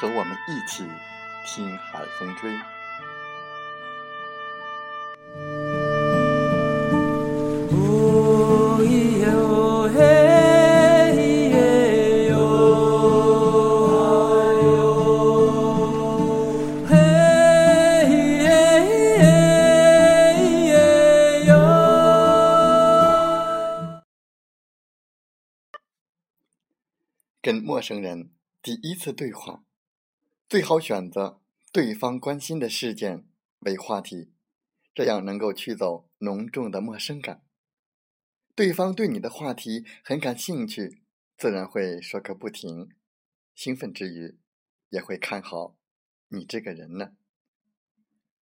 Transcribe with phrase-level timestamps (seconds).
[0.00, 0.84] 和我们一起
[1.46, 2.50] 听海风吹。
[27.40, 28.30] 跟陌生人
[28.62, 29.64] 第一次对话。
[30.48, 31.40] 最好选择
[31.72, 33.26] 对方关心的事件
[33.60, 34.32] 为话题，
[34.94, 37.42] 这样能够驱走浓重的陌生感。
[38.54, 41.02] 对方对你的话题很感兴趣，
[41.36, 42.90] 自然会说个不停。
[43.54, 44.38] 兴奋之余，
[44.90, 45.76] 也会看好
[46.28, 47.12] 你这个人呢。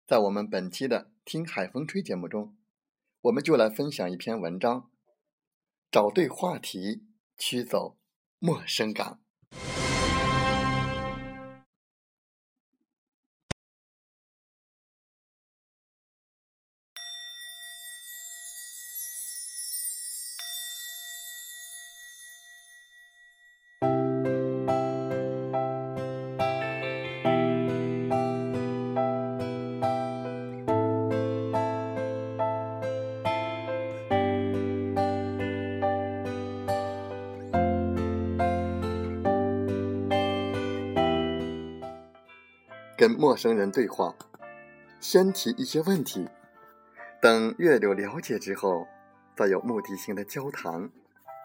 [0.05, 2.55] 在我们本期的《听海风吹》节目中，
[3.21, 4.89] 我们就来分享一篇文章：
[5.91, 7.05] 找对话题，
[7.37, 7.97] 驱走
[8.39, 9.19] 陌生感。
[42.97, 44.15] 跟陌生人对话，
[44.99, 46.27] 先提一些问题，
[47.21, 48.87] 等越有了解之后，
[49.35, 50.89] 再有目的性的交谈，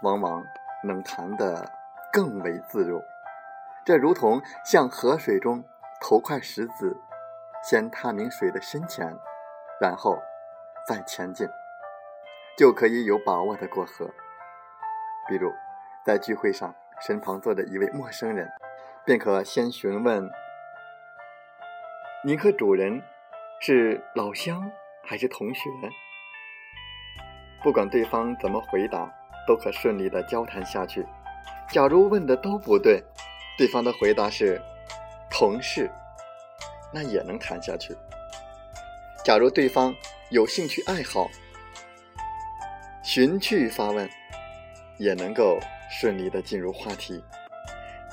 [0.03, 0.43] 往往
[0.83, 1.71] 能谈得
[2.11, 3.03] 更为自如。
[3.85, 5.63] 这如同向河水中
[6.01, 6.97] 投块石子，
[7.63, 9.15] 先探明水的深浅，
[9.79, 10.19] 然后
[10.89, 11.47] 再前进，
[12.57, 14.09] 就可以有把握的过河。
[15.29, 15.53] 比如，
[16.03, 16.75] 在聚会上，
[17.07, 18.51] 身旁坐着一位陌生人，
[19.05, 20.31] 便可先询问。
[22.25, 23.03] 您和主人
[23.61, 24.71] 是老乡
[25.03, 25.69] 还是同学？
[27.65, 29.13] 不管对方怎么回答，
[29.45, 31.05] 都可顺利的交谈下去。
[31.69, 33.03] 假如问的都不对，
[33.59, 34.63] 对方的回答是
[35.33, 35.91] 同事，
[36.93, 37.93] 那也能谈下去。
[39.25, 39.93] 假如对方
[40.31, 41.29] 有兴趣爱好，
[43.03, 44.09] 寻趣发问，
[44.97, 45.59] 也能够
[45.91, 47.25] 顺利的进入话题。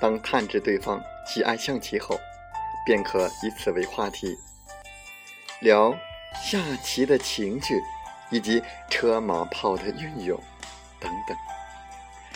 [0.02, 2.20] 当探知对方喜爱象棋后。
[2.90, 4.36] 便可以此为话题，
[5.60, 5.96] 聊
[6.44, 7.80] 下棋的情趣，
[8.32, 10.36] 以及车马炮的运用
[11.00, 11.38] 等等。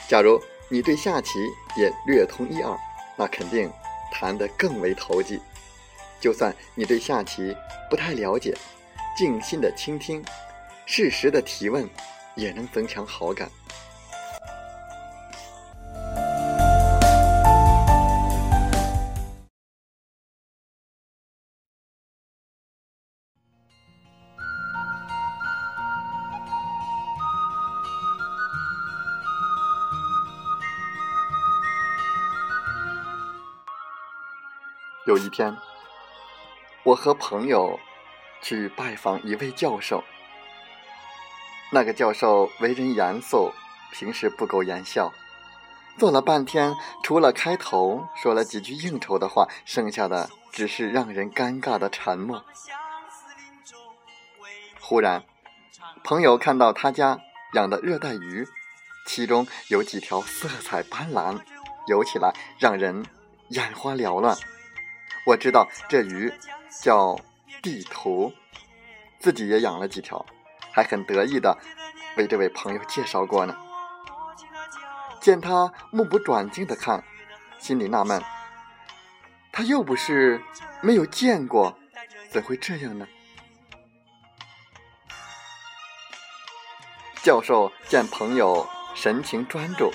[0.07, 0.39] 假如
[0.69, 1.39] 你对下棋
[1.75, 2.77] 也略通一二，
[3.15, 3.67] 那肯定
[4.11, 5.41] 谈得更为投机。
[6.21, 7.57] 就算你对下棋
[7.89, 8.55] 不太了解，
[9.17, 10.23] 静心的倾听，
[10.85, 11.89] 适时的提问，
[12.35, 13.49] 也能增强好感。
[35.13, 35.55] 有一天，
[36.81, 37.79] 我和朋友
[38.41, 40.03] 去拜访一位教授。
[41.71, 43.51] 那个教授为人严肃，
[43.91, 45.13] 平时不苟言笑。
[45.99, 52.43] 坐了半天，除了开头说了几句应酬的话，剩下的只是让人尴尬的沉默。
[54.81, 55.23] 忽然，
[56.03, 57.19] 朋友看到他家
[57.53, 58.47] 养的热带鱼
[59.05, 61.39] 其中有几条色彩斑斓，
[61.85, 63.05] 游起来让人
[63.49, 64.35] 眼花缭乱。
[65.25, 66.33] 我知道这鱼
[66.81, 67.17] 叫
[67.61, 68.33] 地图，
[69.19, 70.25] 自己也养了几条，
[70.71, 71.57] 还很得意的
[72.17, 73.55] 为这位朋友介绍过呢。
[75.21, 77.01] 见他目不转睛的看，
[77.57, 78.21] 心里纳闷：
[79.53, 80.41] 他又不是
[80.81, 81.77] 没有见过，
[82.29, 83.07] 怎会这样呢？
[87.21, 89.89] 教授见朋友神情专注，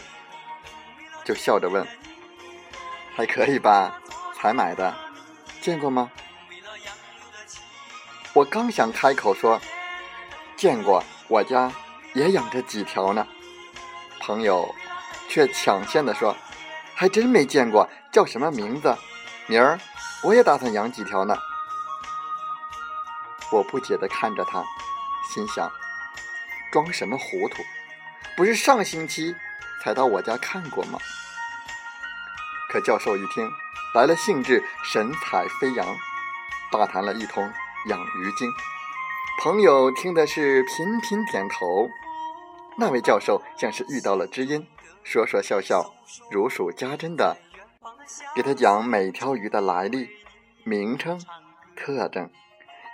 [1.26, 1.86] 就笑着问
[3.14, 4.00] ：“还可以吧？
[4.34, 4.96] 才买的，
[5.69, 6.11] 见过吗？”
[8.32, 9.61] 我刚想开口说
[10.56, 11.70] ：“见过，我家
[12.15, 13.26] 也养着几条呢。”
[14.19, 14.75] 朋友
[15.29, 16.35] 却抢先的说
[16.97, 18.97] ：“还真没见过，叫什么名字？
[19.47, 19.79] 明儿
[20.23, 21.37] 我也打算养几条呢。”
[23.53, 24.65] 我不解的看着他，
[25.35, 25.70] 心想。
[26.73, 27.62] 装什么糊涂？
[28.38, 29.37] 不是上星期
[29.82, 30.99] 才到我家看过吗？
[32.70, 33.50] 可教授一听
[33.94, 35.96] 来了兴致，神采飞扬，
[36.70, 37.43] 大谈了一通
[37.87, 38.50] 养鱼经。
[39.43, 41.88] 朋友听的是频频点头。
[42.76, 44.67] 那位教授像是遇到了知音，
[45.02, 45.94] 说说笑笑，
[46.31, 47.38] 如数家珍的
[48.35, 50.11] 给他讲每条鱼的来历、
[50.64, 51.19] 名称、
[51.75, 52.31] 特征。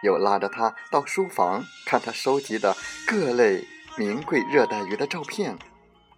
[0.04, 2.76] 又拉着他到书房看他收集的
[3.06, 3.66] 各类
[3.96, 5.58] 名贵热带鱼的照片，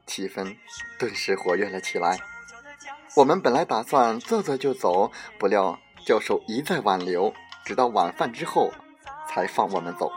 [0.06, 0.56] 气氛
[0.98, 2.18] 顿时活跃了起来。
[3.16, 7.32] 我们本来打算坐坐就走，不料教授一再挽留，
[7.64, 8.70] 直到晚饭之后
[9.26, 10.12] 才放我们走。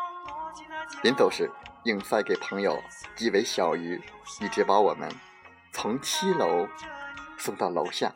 [1.02, 1.50] 临走时，
[1.86, 2.78] 硬塞给朋友
[3.16, 4.02] 几尾小鱼，
[4.42, 5.10] 一直把我们
[5.72, 6.68] 从七楼
[7.38, 8.12] 送到楼下。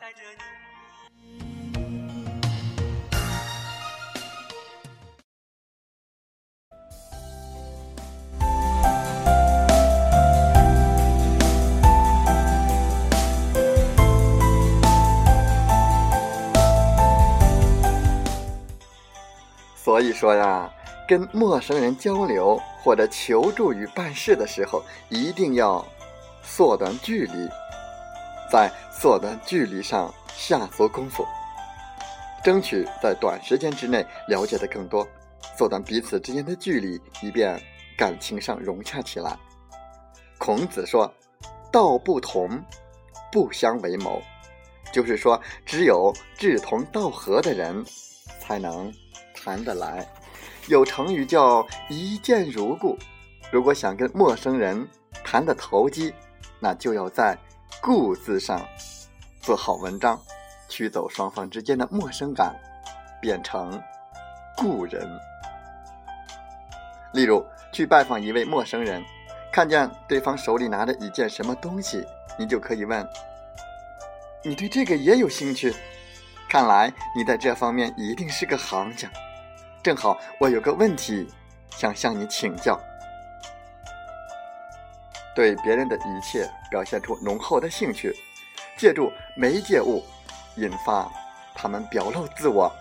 [19.94, 20.68] 所以说呀，
[21.08, 25.86] 跟陌生人交流或者求助于办事的时候，一定要
[26.42, 27.48] 缩短距离，
[28.52, 31.24] 在缩短距离上下足功夫，
[32.44, 35.08] 争取在短时间之内了解的更多，
[35.56, 37.62] 缩短彼此之间的距离，以便
[37.96, 39.38] 感情上融洽起来。
[40.40, 41.14] 孔子说
[41.72, 42.50] ：“道不同，
[43.32, 44.20] 不相为谋。”
[44.92, 47.86] 就是说，只有志同道合的人，
[48.40, 48.92] 才能。
[49.44, 50.08] 谈得来，
[50.68, 52.98] 有成语叫一见如故。
[53.52, 54.88] 如果想跟陌生人
[55.22, 56.14] 谈得投机，
[56.62, 57.38] 那就要在
[57.84, 58.66] “故”字上
[59.42, 60.18] 做好文章，
[60.70, 62.56] 驱走双方之间的陌生感，
[63.22, 63.82] 变成
[64.56, 65.06] 故人。
[67.12, 69.04] 例如，去拜访一位陌生人，
[69.52, 72.08] 看见对方手里拿着一件什么东西，
[72.40, 73.06] 你就可以问
[74.42, 75.76] ：“你对这个也有兴趣？
[76.48, 79.12] 看来你在这方面一定是个行家。”
[79.84, 81.30] 正好我有个问题
[81.70, 82.80] 想向你请教。
[85.36, 88.16] 对别人的一切表现出浓厚的兴趣，
[88.78, 90.02] 借助媒介物
[90.56, 91.12] 引发
[91.54, 92.72] 他们表露自我，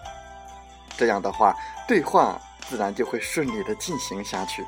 [0.96, 1.56] 这样的话，
[1.88, 4.64] 对话自然就会顺利的进行下去。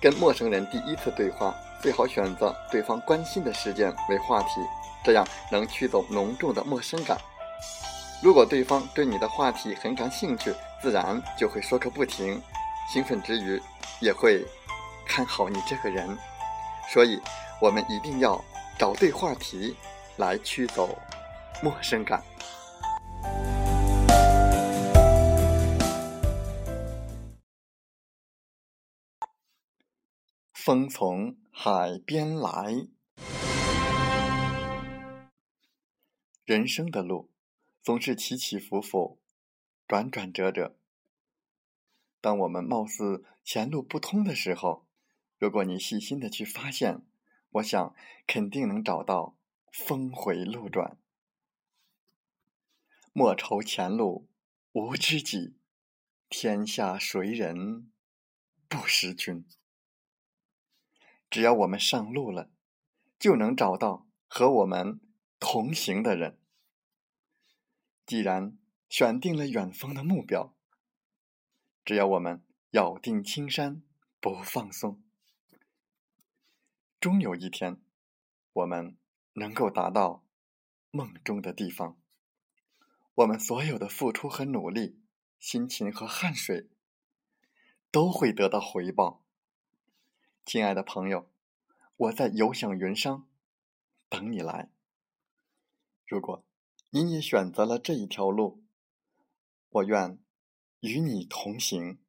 [0.00, 4.48] 跟陌生人第一次对话，最好选择对方关心的事件为话题，
[5.04, 7.18] 这样能驱走浓重的陌生感。
[8.22, 12.40] 如果对方对你的话题很感兴趣，自然就会说个不停，
[12.90, 13.60] 兴奋之余
[14.00, 14.42] 也会
[15.06, 16.16] 看好你这个人。
[16.92, 17.20] 所以，
[17.60, 18.42] 我们一定要
[18.78, 19.76] 找对话题
[20.16, 20.98] 来驱走
[21.62, 22.22] 陌生感。
[30.62, 32.86] 风从海边来，
[36.44, 37.30] 人生的路
[37.82, 39.18] 总是起起伏伏，
[39.88, 40.76] 转转折折。
[42.20, 44.86] 当我们貌似前路不通的时候，
[45.38, 47.00] 如果你细心的去发现，
[47.52, 47.94] 我想
[48.26, 49.38] 肯定能找到
[49.72, 50.98] 峰回路转。
[53.14, 54.28] 莫愁前路
[54.72, 55.56] 无知己，
[56.28, 57.90] 天下谁人
[58.68, 59.46] 不识君。
[61.30, 62.50] 只要我们上路了，
[63.18, 65.00] 就能找到和我们
[65.38, 66.38] 同行的人。
[68.04, 68.58] 既然
[68.88, 70.56] 选定了远方的目标，
[71.84, 73.82] 只要我们咬定青山
[74.20, 75.00] 不放松，
[76.98, 77.80] 终有一天，
[78.52, 78.98] 我们
[79.34, 80.24] 能够达到
[80.90, 81.96] 梦中的地方。
[83.14, 85.00] 我们所有的付出和努力、
[85.38, 86.68] 辛勤和汗水，
[87.92, 89.22] 都会得到回报。
[90.44, 91.30] 亲爱的朋友，
[91.96, 93.28] 我在游享云商
[94.08, 94.70] 等你来。
[96.06, 96.44] 如果
[96.90, 98.64] 您也选择了这一条路，
[99.68, 100.18] 我愿
[100.80, 102.00] 与你同行。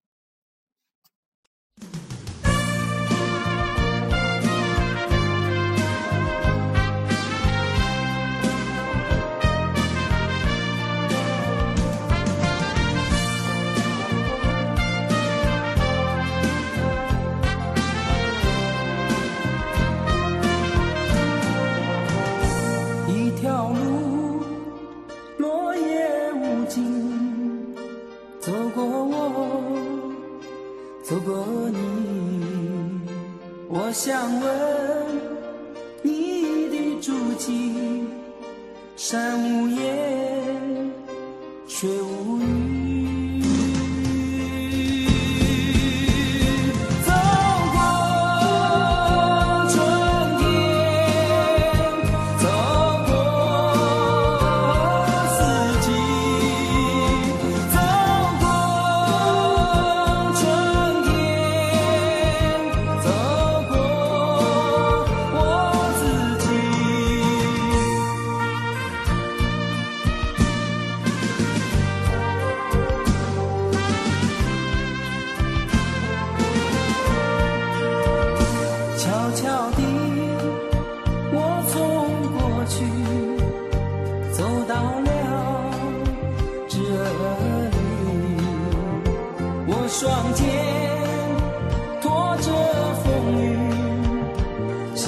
[41.82, 42.61] 却无语。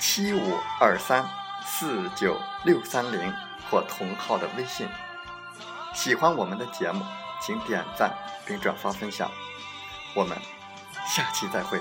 [0.00, 1.28] 七五二三
[1.64, 3.32] 四九六三零
[3.70, 4.88] 或同号的微信。
[5.94, 7.04] 喜欢我们的节目，
[7.40, 8.12] 请点赞
[8.46, 9.30] 并转发分享。
[10.14, 10.36] 我们
[11.06, 11.78] 下期再会。